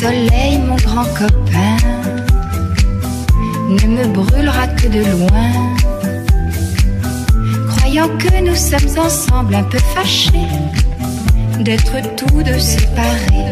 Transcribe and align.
soleil, 0.00 0.58
mon 0.58 0.76
grand 0.76 1.06
copain, 1.14 1.76
ne 3.70 3.86
me 3.96 4.04
brûlera 4.12 4.66
que 4.68 4.88
de 4.88 5.02
loin. 5.12 5.52
Croyant 7.68 8.08
que 8.18 8.42
nous 8.42 8.54
sommes 8.54 8.98
ensemble 8.98 9.54
un 9.54 9.62
peu 9.62 9.78
fâchés 9.94 10.52
d'être 11.60 11.94
tous 12.16 12.42
deux 12.42 12.58
séparés. 12.58 13.46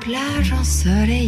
Plage 0.00 0.52
ensoleillée. 0.52 1.19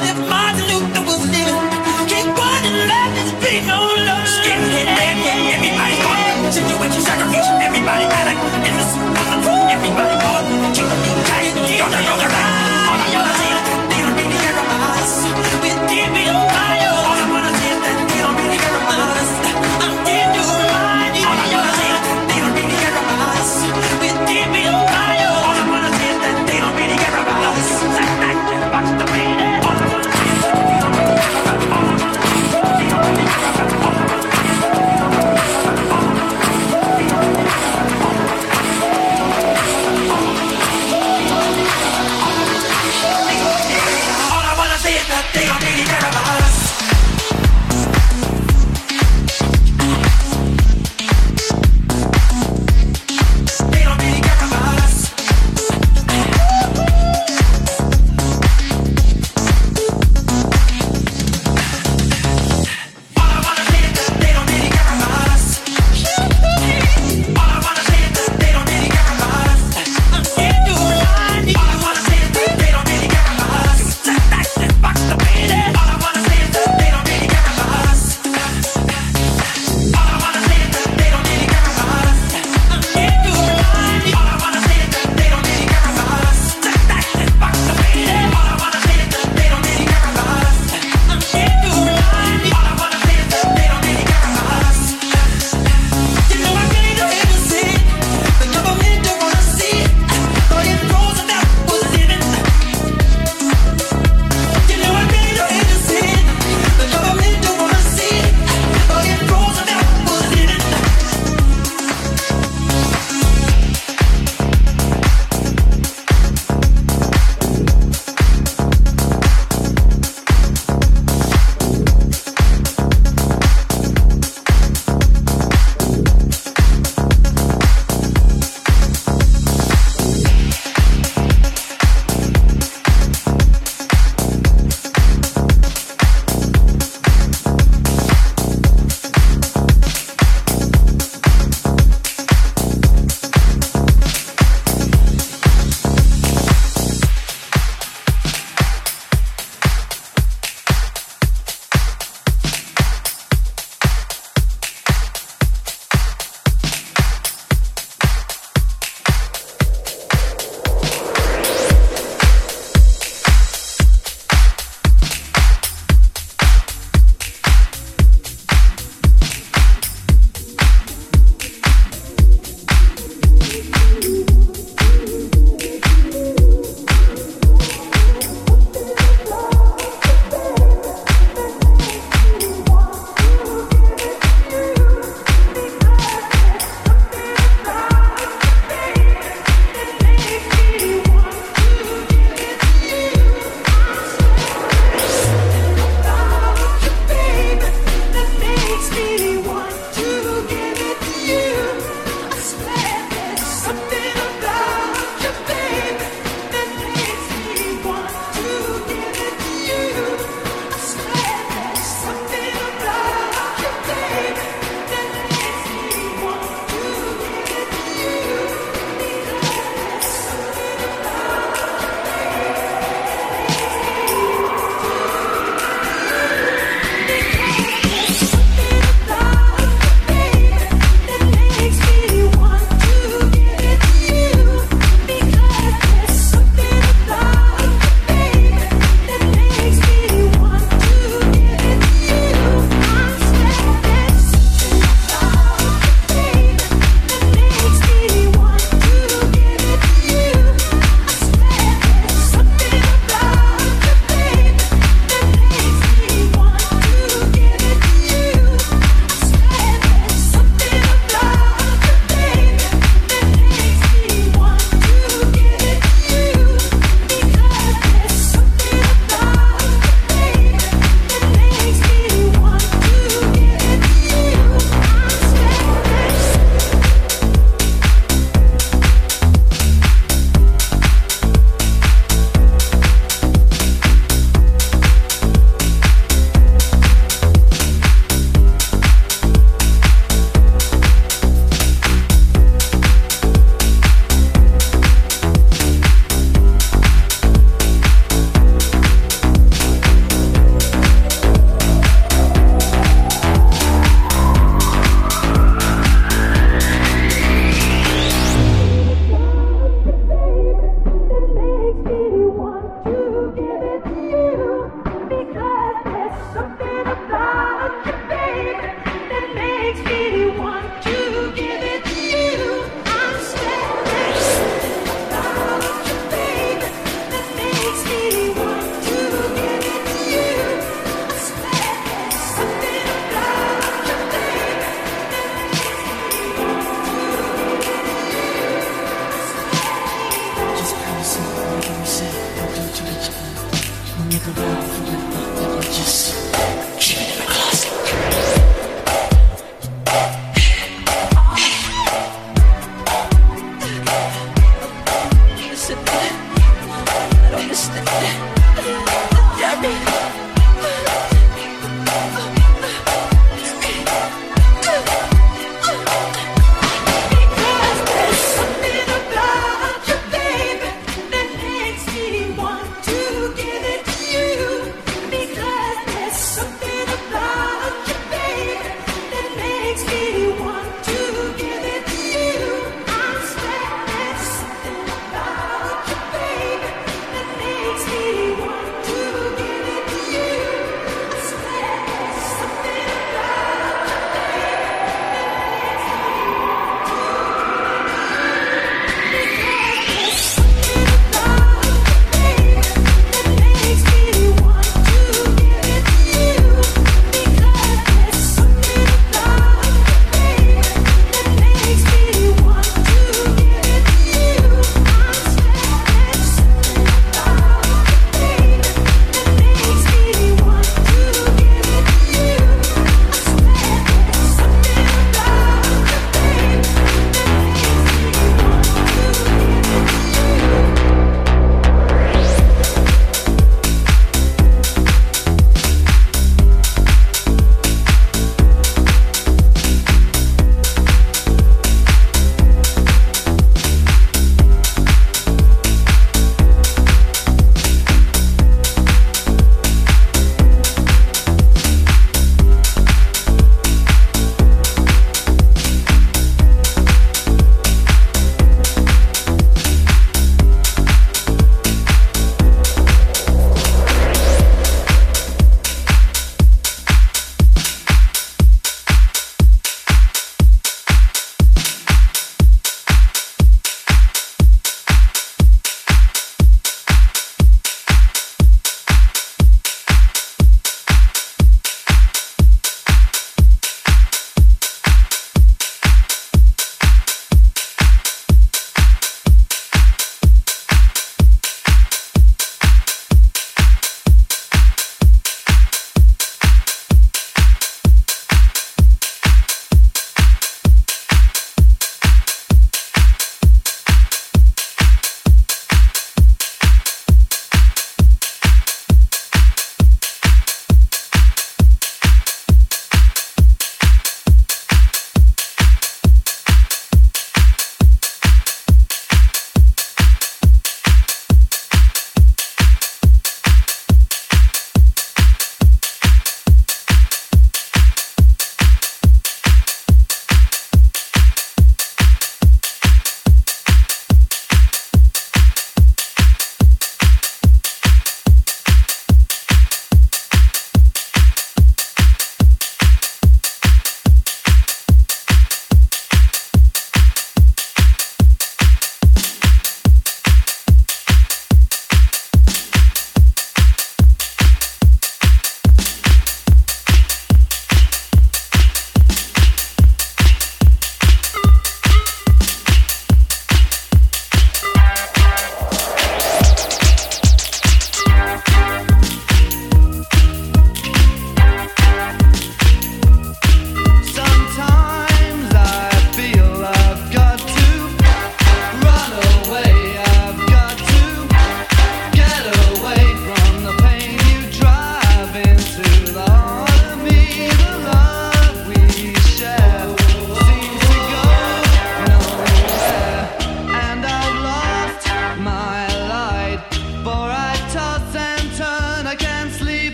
What 0.00 0.16
if 0.16 0.30
my 0.30 0.39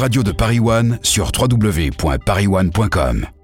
Radios 0.00 0.24
de 0.24 0.32
Paris 0.32 0.60
One 0.60 0.98
sur 1.02 1.30
www.parisone.com. 1.38 3.39